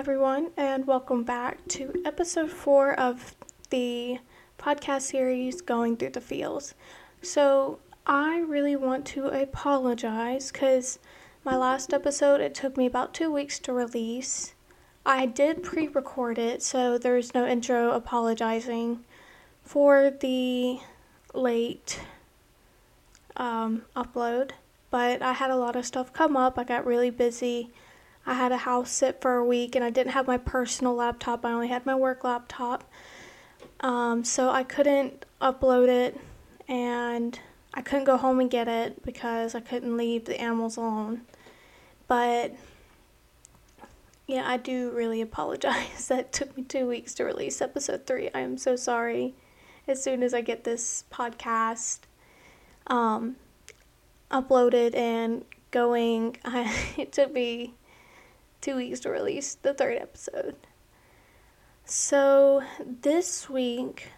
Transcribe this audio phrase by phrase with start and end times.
[0.00, 3.34] everyone, and welcome back to episode four of
[3.68, 4.18] the
[4.58, 6.72] podcast series Going Through the Feels.
[7.20, 10.98] So, I really want to apologize because
[11.44, 14.54] my last episode it took me about two weeks to release.
[15.04, 19.04] I did pre record it, so there's no intro apologizing
[19.62, 20.80] for the
[21.34, 22.00] late
[23.36, 24.52] um, upload,
[24.90, 26.58] but I had a lot of stuff come up.
[26.58, 27.70] I got really busy
[28.26, 31.44] I had a house sit for a week and I didn't have my personal laptop,
[31.44, 32.84] I only had my work laptop.
[33.80, 36.20] Um, so I couldn't upload it
[36.68, 37.38] and
[37.72, 41.22] I couldn't go home and get it because I couldn't leave the animals alone.
[42.08, 42.54] But
[44.26, 46.08] yeah, I do really apologize.
[46.08, 48.30] that took me two weeks to release episode three.
[48.34, 49.34] I am so sorry.
[49.88, 52.00] As soon as I get this podcast
[52.86, 53.36] um,
[54.30, 57.74] uploaded and going, I, it took me
[58.60, 60.56] two weeks to release the third episode.
[61.84, 62.62] So,
[63.02, 64.08] this week,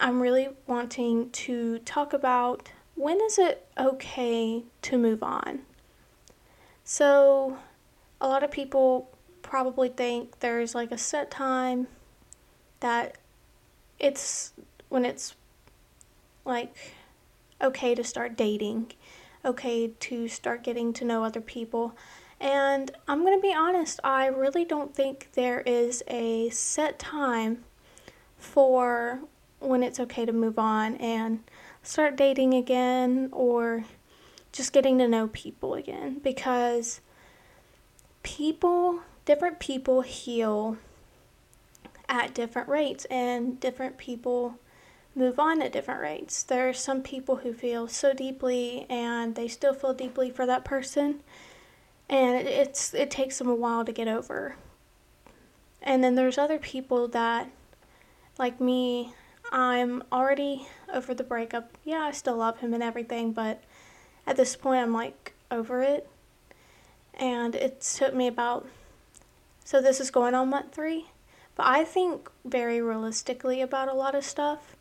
[0.00, 5.60] I'm really wanting to talk about when is it okay to move on?
[6.84, 7.58] So,
[8.20, 9.10] a lot of people
[9.42, 11.86] probably think there's like a set time
[12.80, 13.18] that
[13.98, 14.52] it's
[14.88, 15.34] when it's
[16.44, 16.74] like
[17.60, 18.92] okay to start dating,
[19.44, 21.94] okay to start getting to know other people.
[22.40, 27.64] And I'm going to be honest, I really don't think there is a set time
[28.36, 29.20] for
[29.60, 31.42] when it's okay to move on and
[31.82, 33.84] start dating again or
[34.52, 37.00] just getting to know people again because
[38.22, 40.76] people, different people heal
[42.08, 44.58] at different rates and different people
[45.14, 46.42] move on at different rates.
[46.42, 50.64] There are some people who feel so deeply and they still feel deeply for that
[50.64, 51.22] person
[52.08, 54.56] and it's it takes them a while to get over.
[55.82, 57.50] And then there's other people that
[58.38, 59.12] like me,
[59.52, 61.76] I'm already over the breakup.
[61.84, 63.62] Yeah, I still love him and everything, but
[64.26, 66.08] at this point I'm like over it.
[67.14, 68.66] And it took me about
[69.64, 71.06] so this is going on month 3,
[71.56, 74.76] but I think very realistically about a lot of stuff.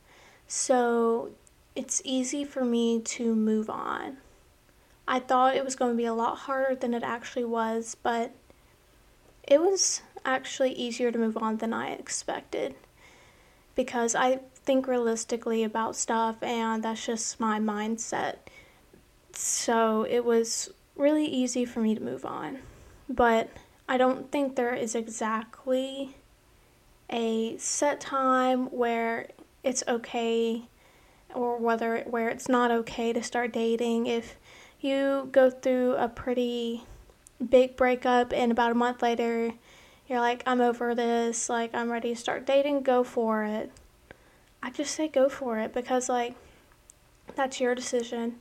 [0.48, 1.32] So
[1.74, 4.18] it's easy for me to move on.
[5.08, 8.34] I thought it was going to be a lot harder than it actually was, but
[9.44, 12.76] it was actually easier to move on than I expected
[13.76, 18.38] because I think realistically about stuff and that's just my mindset.
[19.34, 22.60] So it was really easy for me to move on.
[23.10, 23.50] But
[23.88, 26.16] I don't think there is exactly
[27.10, 29.30] a set time where
[29.64, 30.64] it's okay
[31.34, 34.36] or whether where it's not okay to start dating if
[34.84, 36.84] you go through a pretty
[37.50, 39.54] big breakup and about a month later
[40.08, 41.50] you're like i'm over this.
[41.50, 42.84] Like i'm ready to start dating.
[42.84, 43.72] Go for it.
[44.62, 46.36] I just say go for it because like
[47.36, 48.40] that's your decision.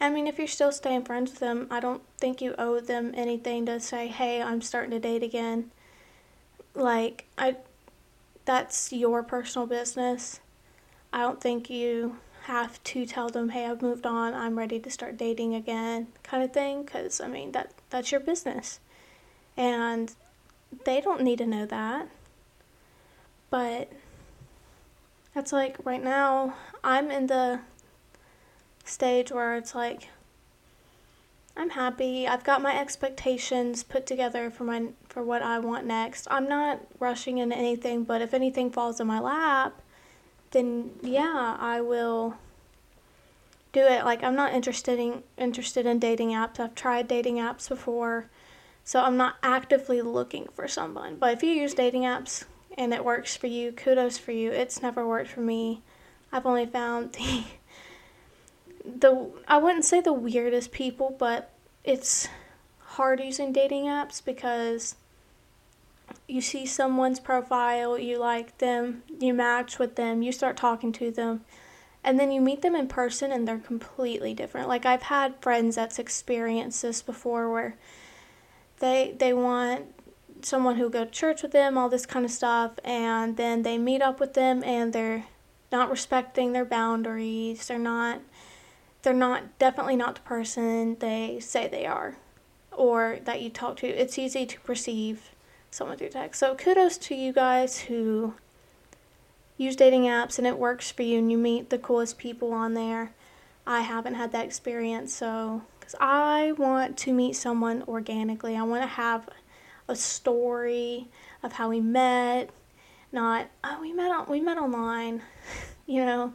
[0.00, 3.12] I mean if you're still staying friends with them i don't think you owe them
[3.16, 5.70] anything to say hey i'm starting to date again.
[6.74, 7.56] Like i
[8.44, 10.40] that's your personal business.
[11.12, 12.16] I don't think you
[12.48, 14.32] have to tell them, "Hey, I've moved on.
[14.32, 18.20] I'm ready to start dating again," kind of thing cuz I mean, that that's your
[18.20, 18.80] business.
[19.56, 20.14] And
[20.84, 22.08] they don't need to know that.
[23.50, 23.92] But
[25.34, 27.60] that's like right now I'm in the
[28.84, 30.08] stage where it's like
[31.54, 32.26] I'm happy.
[32.26, 36.26] I've got my expectations put together for my for what I want next.
[36.30, 39.82] I'm not rushing into anything, but if anything falls in my lap,
[40.50, 42.36] then yeah, I will
[43.72, 44.04] do it.
[44.04, 46.60] Like I'm not interested in interested in dating apps.
[46.60, 48.26] I've tried dating apps before.
[48.84, 51.16] So I'm not actively looking for someone.
[51.16, 52.44] But if you use dating apps
[52.76, 54.50] and it works for you, kudos for you.
[54.50, 55.82] It's never worked for me.
[56.32, 57.44] I've only found the
[58.84, 61.52] the I wouldn't say the weirdest people, but
[61.84, 62.28] it's
[62.80, 64.96] hard using dating apps because
[66.26, 71.10] you see someone's profile, you like them, you match with them, you start talking to
[71.10, 71.44] them,
[72.04, 74.68] and then you meet them in person and they're completely different.
[74.68, 77.76] Like I've had friends that's experienced this before where
[78.80, 79.94] they they want
[80.42, 83.76] someone who go to church with them, all this kind of stuff, and then they
[83.78, 85.24] meet up with them and they're
[85.72, 87.66] not respecting their boundaries.
[87.66, 88.20] They're not
[89.02, 92.16] they're not definitely not the person they say they are
[92.72, 93.86] or that you talk to.
[93.86, 95.30] It's easy to perceive
[95.70, 96.40] someone through text.
[96.40, 98.34] So kudos to you guys who
[99.56, 102.74] use dating apps and it works for you and you meet the coolest people on
[102.74, 103.12] there.
[103.66, 108.82] I haven't had that experience, so because I want to meet someone organically, I want
[108.82, 109.28] to have
[109.88, 111.08] a story
[111.42, 112.48] of how we met,
[113.12, 115.22] not oh we met on we met online,
[115.86, 116.32] you know.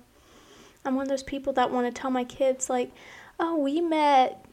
[0.86, 2.92] I'm one of those people that want to tell my kids like,
[3.40, 4.46] oh we met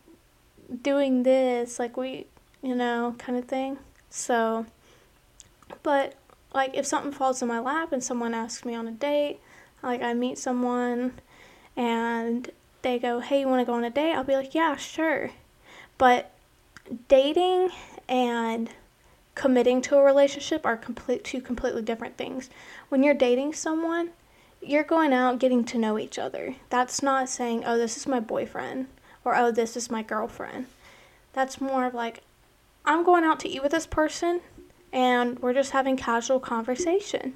[0.82, 2.28] doing this, like we,
[2.62, 3.78] you know, kind of thing.
[4.10, 4.66] So,
[5.82, 6.14] but
[6.52, 9.38] like if something falls in my lap and someone asks me on a date,
[9.82, 11.20] like I meet someone
[11.76, 12.50] and
[12.82, 15.30] they go, "Hey, you want to go on a date?" I'll be like, "Yeah, sure."
[15.96, 16.32] But
[17.08, 17.70] dating
[18.08, 18.70] and
[19.34, 22.50] committing to a relationship are complete two completely different things.
[22.88, 24.10] When you're dating someone,
[24.60, 26.56] you're going out getting to know each other.
[26.68, 28.88] That's not saying, "Oh, this is my boyfriend,"
[29.24, 30.66] or "Oh, this is my girlfriend."
[31.32, 32.22] That's more of like,
[32.84, 34.40] I'm going out to eat with this person
[34.92, 37.34] and we're just having casual conversation.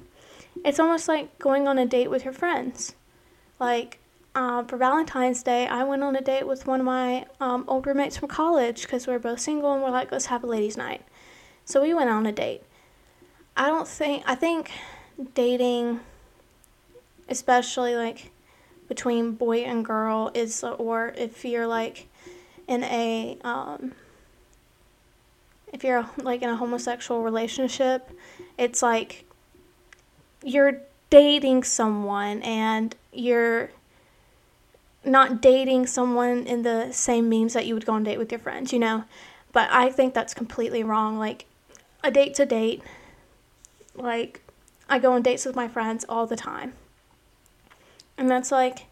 [0.63, 2.95] It's almost like going on a date with your friends.
[3.59, 3.99] Like,
[4.33, 7.87] uh, for Valentine's Day, I went on a date with one of my um, old
[7.87, 10.75] roommates from college because we are both single and we're like, let's have a ladies'
[10.75, 11.01] night.
[11.63, 12.63] So we went on a date.
[13.55, 14.71] I don't think, I think
[15.33, 16.01] dating,
[17.29, 18.31] especially like
[18.89, 22.09] between boy and girl, is, or if you're like
[22.67, 23.93] in a, um,
[25.75, 28.09] if you're like in a homosexual relationship,
[28.57, 29.25] it's like
[30.41, 30.77] you're
[31.09, 33.71] dating someone and you're
[35.03, 38.39] not dating someone in the same means that you would go on date with your
[38.39, 39.03] friends, you know?
[39.51, 41.19] But I think that's completely wrong.
[41.19, 41.45] Like,
[42.05, 42.81] a date's a date.
[43.95, 44.41] Like,
[44.89, 46.71] I go on dates with my friends all the time.
[48.17, 48.85] And that's like,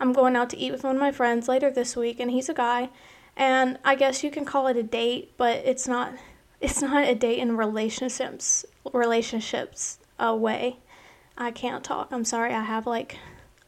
[0.00, 2.48] I'm going out to eat with one of my friends later this week, and he's
[2.48, 2.90] a guy,
[3.36, 6.12] and I guess you can call it a date, but it's not
[6.60, 10.78] it's not a date in relationships relationships a way.
[11.36, 12.08] I can't talk.
[12.12, 12.52] I'm sorry.
[12.52, 13.18] I have like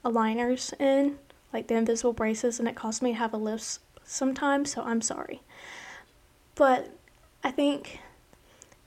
[0.04, 1.18] aligners in,
[1.52, 5.02] like the invisible braces, and it costs me to have a lisp sometimes, so I'm
[5.02, 5.42] sorry.
[6.54, 6.90] But
[7.42, 8.00] I think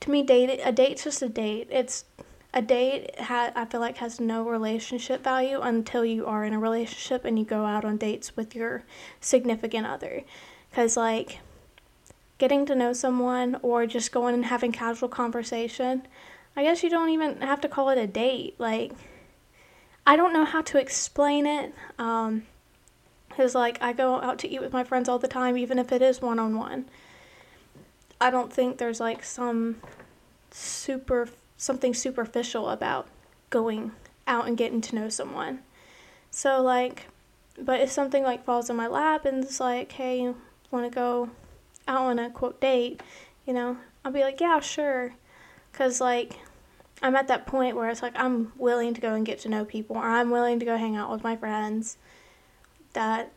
[0.01, 1.67] to me, date a date's just a date.
[1.69, 2.05] It's
[2.53, 3.19] a date.
[3.19, 7.37] Ha- I feel like has no relationship value until you are in a relationship and
[7.37, 8.83] you go out on dates with your
[9.19, 10.23] significant other.
[10.69, 11.39] Because, like,
[12.37, 16.07] getting to know someone or just going and having casual conversation,
[16.55, 18.55] I guess you don't even have to call it a date.
[18.57, 18.91] Like,
[20.05, 21.73] I don't know how to explain it.
[21.97, 22.43] Um,
[23.27, 25.91] because, like, I go out to eat with my friends all the time, even if
[25.91, 26.85] it is one on one.
[28.19, 29.77] I don't think there's, like, some
[30.51, 33.07] super, something superficial about
[33.49, 33.93] going
[34.27, 35.59] out and getting to know someone.
[36.31, 37.07] So, like,
[37.57, 40.33] but if something, like, falls in my lap and it's like, hey,
[40.71, 41.29] want to go
[41.87, 43.01] out on a quote date,
[43.45, 45.13] you know, I'll be like, yeah, sure.
[45.71, 46.37] Because, like,
[47.01, 49.65] I'm at that point where it's like I'm willing to go and get to know
[49.65, 51.97] people, or I'm willing to go hang out with my friends.
[52.93, 53.31] That,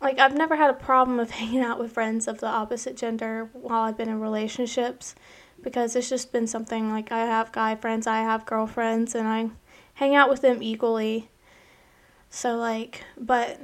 [0.00, 3.50] like, I've never had a problem of hanging out with friends of the opposite gender
[3.52, 5.14] while I've been in relationships
[5.62, 9.50] because it's just been something like I have guy friends, I have girlfriends, and I
[9.94, 11.30] hang out with them equally.
[12.30, 13.60] So, like, but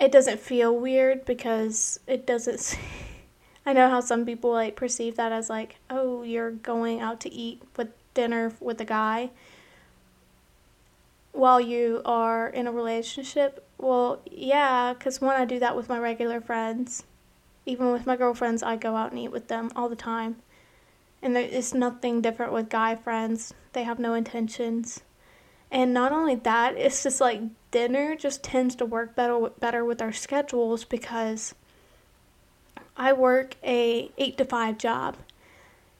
[0.00, 2.78] it doesn't feel weird because it doesn't.
[3.66, 7.32] I know how some people like perceive that as like, oh, you're going out to
[7.32, 9.30] eat with dinner with a guy
[11.32, 13.66] while you are in a relationship.
[13.78, 17.04] Well, yeah, because when I do that with my regular friends,
[17.66, 20.36] even with my girlfriends, I go out and eat with them all the time.
[21.22, 23.54] And there is nothing different with guy friends.
[23.72, 25.02] They have no intentions.
[25.74, 30.00] And not only that, it's just like dinner just tends to work better better with
[30.00, 31.52] our schedules because
[32.96, 35.16] I work a 8 to 5 job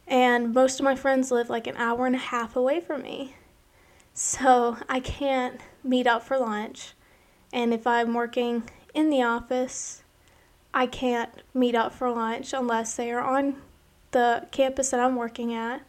[0.06, 3.34] and most of my friends live like an hour and a half away from me.
[4.12, 6.92] So, I can't meet up for lunch.
[7.52, 8.62] And if I'm working
[8.94, 10.04] in the office,
[10.72, 13.56] I can't meet up for lunch unless they are on
[14.12, 15.82] the campus that I'm working at.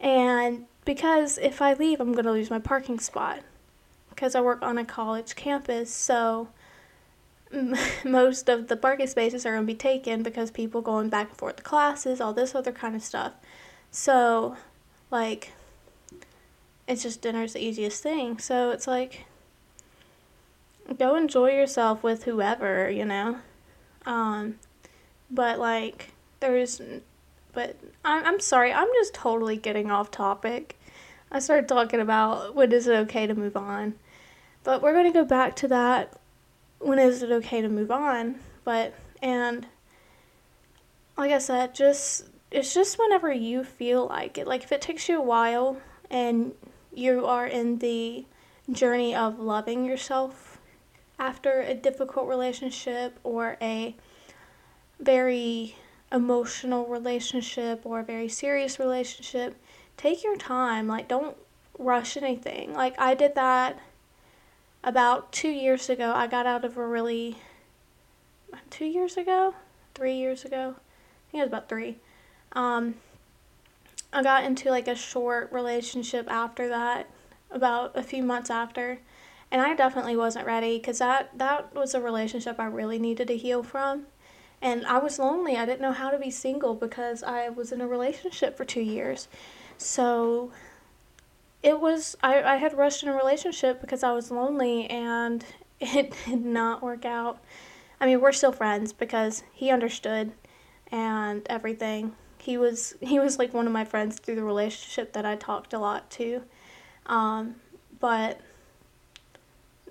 [0.00, 3.40] And because if I leave, I'm going to lose my parking spot
[4.10, 5.92] because I work on a college campus.
[5.92, 6.48] So
[8.04, 11.38] most of the parking spaces are going to be taken because people going back and
[11.38, 13.32] forth to classes, all this other kind of stuff.
[13.90, 14.56] So,
[15.10, 15.52] like,
[16.86, 18.38] it's just dinner's the easiest thing.
[18.38, 19.24] So it's like,
[20.98, 23.38] go enjoy yourself with whoever, you know.
[24.04, 24.58] Um,
[25.30, 26.80] but like, there's,
[27.54, 30.78] but I'm I'm sorry, I'm just totally getting off topic.
[31.30, 33.94] I started talking about when is it okay to move on.
[34.64, 36.18] But we're going to go back to that.
[36.78, 38.36] When is it okay to move on?
[38.64, 39.66] But, and
[41.16, 44.46] like I said, just, it's just whenever you feel like it.
[44.46, 45.78] Like if it takes you a while
[46.10, 46.52] and
[46.92, 48.24] you are in the
[48.72, 50.58] journey of loving yourself
[51.18, 53.94] after a difficult relationship or a
[54.98, 55.76] very
[56.12, 59.56] emotional relationship or a very serious relationship,
[59.96, 60.86] take your time.
[60.86, 61.36] Like, don't
[61.78, 62.72] rush anything.
[62.72, 63.78] Like, I did that
[64.82, 66.12] about two years ago.
[66.14, 67.36] I got out of a really.
[68.70, 69.54] Two years ago?
[69.94, 70.76] Three years ago?
[70.76, 71.96] I think it was about three.
[72.52, 72.94] Um,
[74.12, 77.10] I got into like a short relationship after that,
[77.50, 79.00] about a few months after,
[79.50, 83.36] and I definitely wasn't ready because that that was a relationship I really needed to
[83.36, 84.06] heal from,
[84.64, 85.56] and I was lonely.
[85.58, 88.80] I didn't know how to be single because I was in a relationship for two
[88.80, 89.28] years,
[89.76, 90.50] so
[91.62, 95.44] it was I, I had rushed in a relationship because I was lonely and
[95.80, 97.38] it did not work out.
[98.00, 100.32] I mean, we're still friends because he understood
[100.90, 105.26] and everything he was he was like one of my friends through the relationship that
[105.26, 106.42] I talked a lot to.
[107.06, 107.56] Um,
[108.00, 108.40] but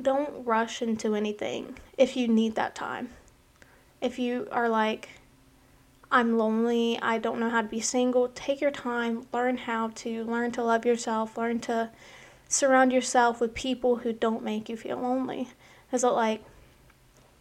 [0.02, 3.10] don't rush into anything if you need that time.
[4.04, 5.08] If you are like,
[6.12, 10.26] I'm lonely, I don't know how to be single, take your time, learn how to,
[10.26, 11.90] learn to love yourself, learn to
[12.50, 15.48] surround yourself with people who don't make you feel lonely.
[15.88, 16.44] Because, like,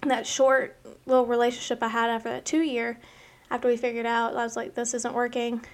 [0.03, 3.01] that short little relationship I had after that two year,
[3.51, 5.65] after we figured out, I was like, this isn't working.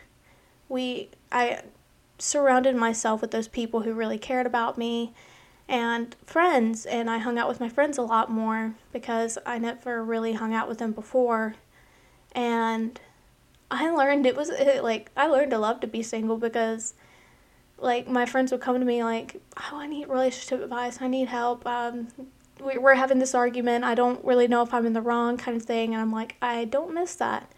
[0.70, 1.64] We, I
[2.18, 5.12] surrounded myself with those people who really cared about me
[5.68, 10.02] and friends, and I hung out with my friends a lot more because I never
[10.02, 11.54] really hung out with them before.
[12.32, 12.98] And
[13.70, 16.94] I learned it was it, like, I learned to love to be single because
[17.78, 21.00] like my friends would come to me like, "Oh, I need relationship advice.
[21.00, 21.66] I need help.
[21.66, 22.08] Um,
[22.60, 23.84] we're having this argument.
[23.84, 26.36] I don't really know if I'm in the wrong kind of thing." And I'm like,
[26.42, 27.52] "I don't miss that.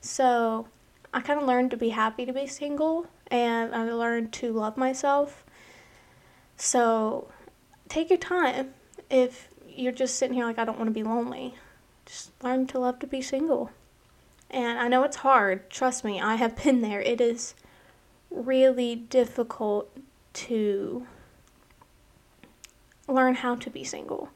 [0.00, 0.66] So
[1.12, 4.76] I kind of learned to be happy to be single and I learned to love
[4.76, 5.44] myself.
[6.56, 7.28] So
[7.90, 8.72] take your time.
[9.10, 11.54] If you're just sitting here like, I don't want to be lonely,
[12.06, 13.70] just learn to love to be single.
[14.50, 15.68] And I know it's hard.
[15.68, 17.02] Trust me, I have been there.
[17.02, 17.54] It is
[18.30, 19.90] really difficult
[20.32, 21.06] to
[23.06, 24.30] learn how to be single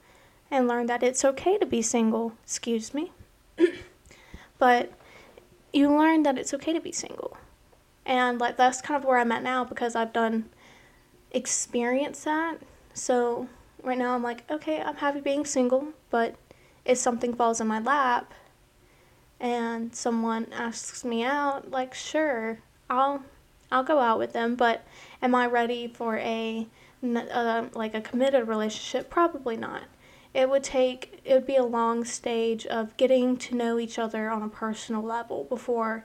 [0.50, 2.34] and learn that it's okay to be single.
[2.42, 3.12] Excuse me.
[4.58, 4.92] but
[5.72, 7.36] you learn that it's okay to be single.
[8.04, 10.50] And like that's kind of where I'm at now because I've done
[11.30, 12.58] experience that.
[12.94, 13.48] So
[13.82, 16.36] right now I'm like, okay, I'm happy being single, but
[16.84, 18.32] if something falls in my lap
[19.38, 23.22] and someone asks me out, like sure, I'll
[23.70, 24.86] I'll go out with them, but
[25.20, 26.66] am I ready for a
[27.04, 29.10] uh, like a committed relationship?
[29.10, 29.82] Probably not
[30.34, 34.28] it would take it would be a long stage of getting to know each other
[34.28, 36.04] on a personal level before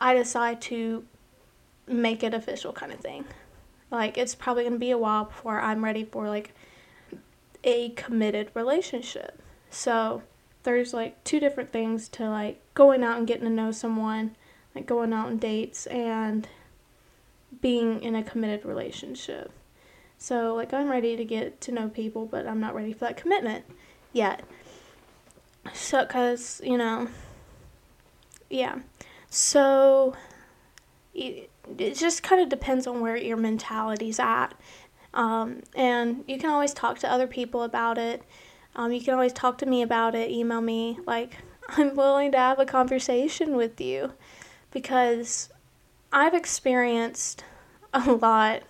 [0.00, 1.04] I decide to
[1.88, 3.24] make it official kind of thing.
[3.90, 6.52] Like it's probably going to be a while before I'm ready for like
[7.64, 9.40] a committed relationship.
[9.70, 10.22] So
[10.62, 14.36] there's like two different things to like going out and getting to know someone,
[14.74, 16.48] like going out on dates and
[17.60, 19.52] being in a committed relationship.
[20.18, 23.16] So, like, I'm ready to get to know people, but I'm not ready for that
[23.16, 23.64] commitment
[24.12, 24.42] yet.
[25.72, 27.08] So, because, you know,
[28.50, 28.80] yeah.
[29.30, 30.16] So,
[31.18, 31.50] it,
[31.96, 34.54] just kind of depends on where your mentality's at.
[35.14, 38.22] Um, and you can always talk to other people about it.
[38.76, 40.98] Um, you can always talk to me about it, email me.
[41.06, 44.12] Like, I'm willing to have a conversation with you
[44.70, 45.50] because
[46.12, 47.44] I've experienced
[47.92, 48.62] a lot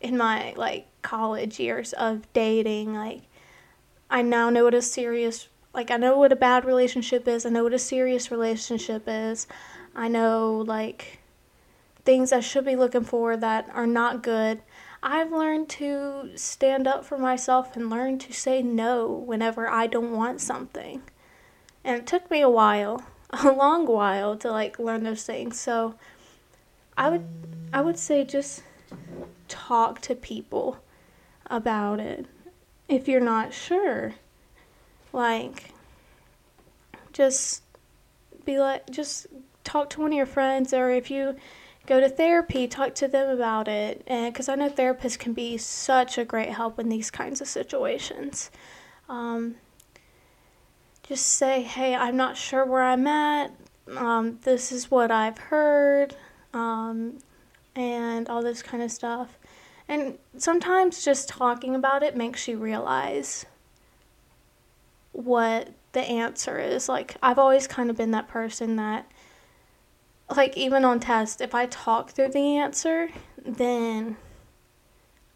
[0.00, 3.22] in my like college years of dating like
[4.10, 7.44] I now know what a serious like I know what a bad relationship is.
[7.44, 9.46] I know what a serious relationship is.
[9.94, 11.20] I know like
[12.06, 14.62] things I should be looking for that are not good.
[15.02, 20.12] I've learned to stand up for myself and learn to say no whenever I don't
[20.12, 21.02] want something.
[21.84, 25.60] And it took me a while, a long while to like learn those things.
[25.60, 25.96] So
[26.96, 27.26] I would
[27.72, 28.62] I would say just
[29.48, 30.78] talk to people
[31.46, 32.26] about it
[32.88, 34.14] if you're not sure.
[35.12, 35.72] Like,
[37.12, 37.62] just
[38.44, 39.26] be like, just
[39.64, 41.36] talk to one of your friends, or if you
[41.86, 44.02] go to therapy, talk to them about it.
[44.06, 47.48] And because I know therapists can be such a great help in these kinds of
[47.48, 48.50] situations.
[49.08, 49.56] Um,
[51.02, 53.52] just say, hey, I'm not sure where I'm at.
[53.96, 56.16] Um, this is what I've heard.
[56.52, 57.18] Um,
[57.76, 59.38] and all this kind of stuff.
[59.88, 63.46] And sometimes just talking about it makes you realize
[65.12, 66.88] what the answer is.
[66.88, 69.10] Like, I've always kind of been that person that,
[70.34, 73.10] like, even on tests, if I talk through the answer,
[73.44, 74.16] then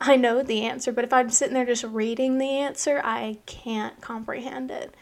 [0.01, 0.93] I know the answer.
[0.93, 4.95] But if I'm sitting there just reading the answer, I can't comprehend it.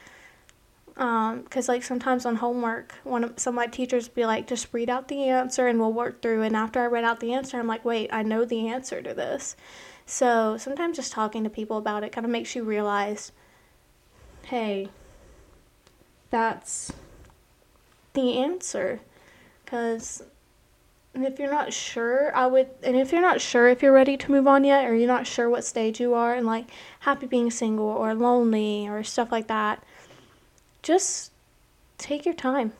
[0.94, 4.66] because um, like sometimes on homework one of some of my teachers be like just
[4.72, 7.56] read out the answer and we'll work through and after i read out the answer
[7.56, 9.54] i'm like wait i know the answer to this
[10.06, 13.30] so sometimes just talking to people about it kind of makes you realize
[14.46, 14.88] hey
[16.30, 16.92] that's
[18.14, 19.00] the answer
[19.70, 20.22] because
[21.14, 24.30] if you're not sure i would and if you're not sure if you're ready to
[24.30, 26.66] move on yet or you're not sure what stage you are and like
[27.00, 29.82] happy being single or lonely or stuff like that
[30.82, 31.32] just
[31.98, 32.72] take your time.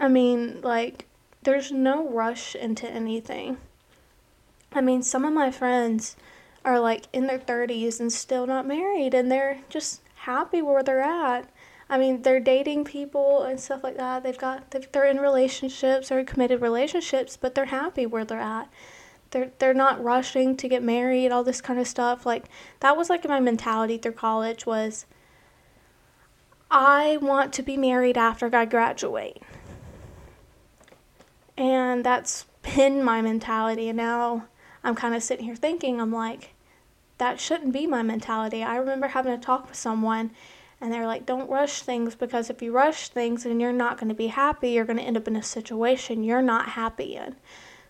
[0.00, 1.06] I mean, like,
[1.42, 3.58] there's no rush into anything.
[4.72, 6.16] I mean, some of my friends
[6.64, 11.00] are like in their 30s and still not married, and they're just happy where they're
[11.00, 11.48] at.
[11.90, 14.22] I mean, they're dating people and stuff like that.
[14.22, 18.68] They've got they're in relationships or committed relationships, but they're happy where they're at.
[19.30, 22.26] They're they're not rushing to get married, all this kind of stuff.
[22.26, 22.44] Like
[22.80, 25.06] that was like my mentality through college was
[26.70, 29.42] I want to be married after I graduate.
[31.56, 33.88] And that's been my mentality.
[33.88, 34.44] And now
[34.84, 36.54] I'm kind of sitting here thinking, I'm like,
[37.16, 38.62] that shouldn't be my mentality.
[38.62, 40.30] I remember having a talk with someone
[40.80, 44.08] and they're like, don't rush things because if you rush things and you're not going
[44.08, 47.36] to be happy, you're going to end up in a situation you're not happy in.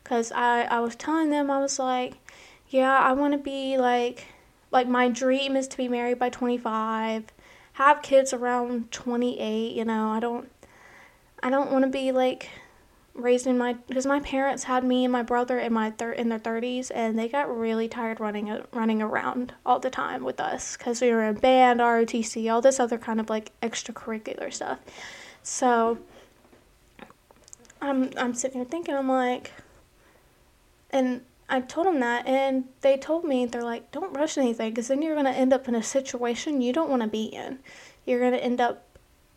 [0.03, 2.15] Because I, I was telling them, I was like,
[2.69, 4.27] yeah, I want to be like,
[4.71, 7.25] like my dream is to be married by 25
[7.79, 10.09] have kids around 28, you know.
[10.09, 10.51] I don't
[11.41, 12.51] I don't want to be like
[13.19, 16.39] raising my because my parents had me and my brother in my thir- in their
[16.39, 21.01] 30s and they got really tired running running around all the time with us cuz
[21.01, 24.79] we were in band, ROTC, all this other kind of like extracurricular stuff.
[25.43, 25.99] So
[27.81, 29.53] I'm I'm sitting here thinking I'm like
[30.91, 34.89] and I told them that, and they told me, they're like, don't rush anything because
[34.89, 37.59] then you're going to end up in a situation you don't want to be in.
[38.05, 38.85] You're going to end up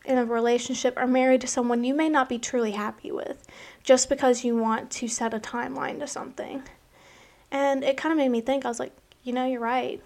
[0.06, 3.46] in a relationship or married to someone you may not be truly happy with
[3.84, 6.64] just because you want to set a timeline to something.
[7.52, 10.02] And it kind of made me think, I was like, you know, you're right.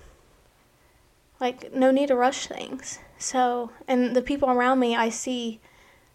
[1.40, 3.00] Like, no need to rush things.
[3.18, 5.60] So, and the people around me, I see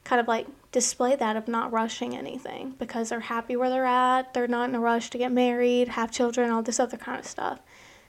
[0.05, 4.35] kind of like display that of not rushing anything because they're happy where they're at,
[4.35, 7.27] they're not in a rush to get married, have children, all this other kind of
[7.27, 7.61] stuff.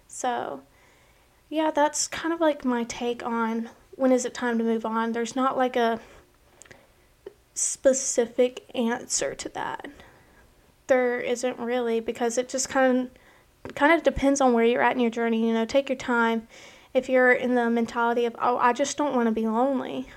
[0.07, 0.61] So,
[1.49, 3.69] yeah, that's kind of like my take on
[4.01, 5.11] when is it time to move on.
[5.11, 5.99] There's not like a
[7.53, 9.87] specific answer to that.
[10.87, 13.09] There isn't really because it just kind
[13.65, 15.97] of kind of depends on where you're at in your journey, you know, take your
[15.97, 16.47] time.
[16.95, 20.07] If you're in the mentality of, "Oh, I just don't want to be lonely."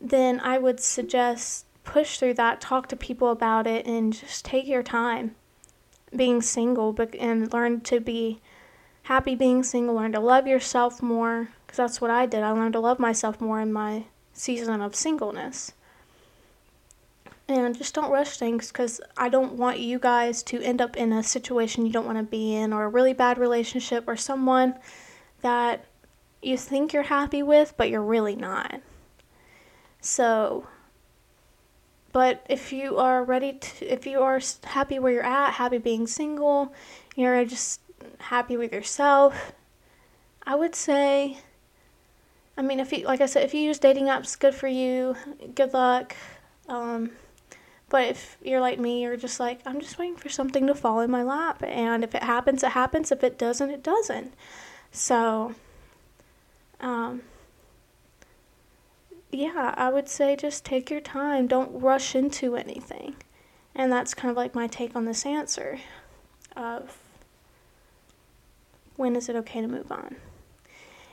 [0.00, 4.66] then I would suggest push through that, talk to people about it, and just take
[4.66, 5.36] your time
[6.14, 8.40] being single and learn to be
[9.04, 12.42] happy being single, learn to love yourself more, because that's what I did.
[12.42, 14.04] I learned to love myself more in my
[14.34, 15.72] season of singleness.
[17.48, 21.14] And just don't rush things because I don't want you guys to end up in
[21.14, 24.74] a situation you don't want to be in, or a really bad relationship, or someone
[25.40, 25.86] that
[26.42, 28.82] you think you're happy with, but you're really not.
[30.02, 30.66] So,
[32.12, 36.06] but if you are ready to, if you are happy where you're at, happy being
[36.06, 36.74] single,
[37.16, 37.80] you're just
[38.18, 39.52] happy with yourself,
[40.42, 41.38] I would say,
[42.56, 45.16] I mean, if you, like I said, if you use dating apps, good for you,
[45.54, 46.14] good luck.
[46.68, 47.10] Um,
[47.88, 51.00] but if you're like me, you're just like, I'm just waiting for something to fall
[51.00, 51.62] in my lap.
[51.62, 53.12] And if it happens, it happens.
[53.12, 54.34] If it doesn't, it doesn't.
[54.90, 55.54] So,
[56.80, 57.22] um,
[59.30, 61.46] yeah, I would say just take your time.
[61.46, 63.16] Don't rush into anything.
[63.74, 65.78] And that's kind of like my take on this answer
[66.54, 66.98] of
[68.96, 70.16] when is it okay to move on.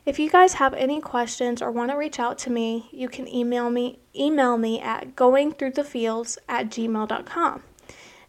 [0.05, 3.27] If you guys have any questions or want to reach out to me, you can
[3.27, 7.63] email me email me at goingthroughthefeels at gmail.com.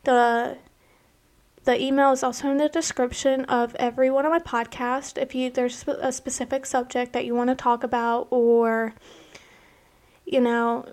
[0.04, 0.59] The
[1.64, 5.20] the email is also in the description of every one of my podcasts.
[5.20, 8.94] If you there's a specific subject that you want to talk about or
[10.24, 10.87] you know,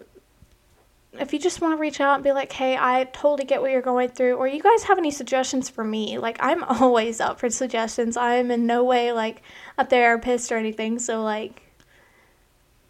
[1.20, 3.72] if you just want to reach out and be like, hey, I totally get what
[3.72, 7.40] you're going through, or you guys have any suggestions for me, like, I'm always up
[7.40, 8.18] for suggestions.
[8.18, 9.42] I'm in no way like
[9.78, 11.00] a therapist or anything.
[11.00, 11.62] So, like,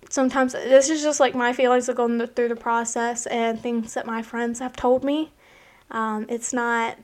[0.09, 4.05] sometimes this is just like my feelings of going through the process and things that
[4.05, 5.31] my friends have told me.
[5.91, 6.97] Um, it's not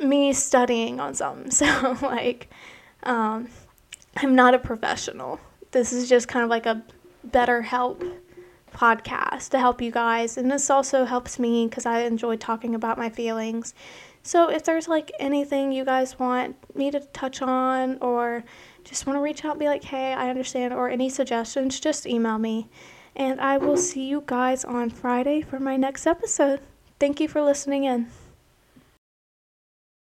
[0.00, 1.50] me studying on something.
[1.50, 2.48] So, like,
[3.02, 3.48] um,
[4.16, 5.40] I'm not a professional.
[5.70, 6.82] This is just kind of like a
[7.28, 8.18] BetterHelp
[8.78, 10.38] podcast to help you guys.
[10.38, 13.74] And this also helps me because I enjoy talking about my feelings.
[14.22, 18.44] So if there's like anything you guys want me to touch on or
[18.84, 22.06] just want to reach out and be like, hey, I understand, or any suggestions, just
[22.06, 22.68] email me.
[23.16, 26.60] And I will see you guys on Friday for my next episode.
[27.00, 28.08] Thank you for listening in.